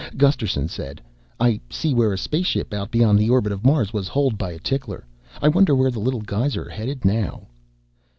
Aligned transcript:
Gusterson 0.17 0.67
said, 0.67 0.99
"I 1.39 1.61
see 1.69 1.93
where 1.93 2.11
a 2.11 2.17
spaceship 2.17 2.73
out 2.73 2.89
beyond 2.89 3.19
the 3.19 3.29
orbit 3.29 3.51
of 3.51 3.63
Mars 3.63 3.93
was 3.93 4.07
holed 4.07 4.35
by 4.35 4.49
a 4.51 4.57
tickler. 4.57 5.05
I 5.43 5.47
wonder 5.47 5.75
where 5.75 5.91
the 5.91 5.99
little 5.99 6.21
guys 6.23 6.57
are 6.57 6.67
headed 6.69 7.05
now?" 7.05 7.45